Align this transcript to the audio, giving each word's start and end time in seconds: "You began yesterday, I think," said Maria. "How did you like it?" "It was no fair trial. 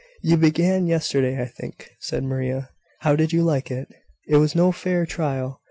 "You 0.23 0.35
began 0.35 0.87
yesterday, 0.87 1.39
I 1.39 1.45
think," 1.45 1.91
said 1.99 2.23
Maria. 2.23 2.71
"How 3.01 3.15
did 3.15 3.31
you 3.31 3.43
like 3.43 3.69
it?" 3.69 3.87
"It 4.27 4.37
was 4.37 4.55
no 4.55 4.71
fair 4.71 5.05
trial. 5.05 5.59